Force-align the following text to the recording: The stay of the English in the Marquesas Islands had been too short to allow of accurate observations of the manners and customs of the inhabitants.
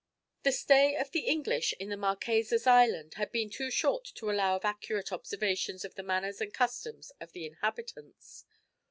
The 0.41 0.51
stay 0.51 0.95
of 0.95 1.11
the 1.11 1.27
English 1.27 1.73
in 1.73 1.89
the 1.89 1.95
Marquesas 1.95 2.65
Islands 2.65 3.17
had 3.17 3.31
been 3.31 3.51
too 3.51 3.69
short 3.69 4.03
to 4.15 4.31
allow 4.31 4.55
of 4.55 4.65
accurate 4.65 5.11
observations 5.11 5.85
of 5.85 5.93
the 5.93 6.01
manners 6.01 6.41
and 6.41 6.51
customs 6.51 7.11
of 7.21 7.33
the 7.33 7.45
inhabitants. 7.45 8.45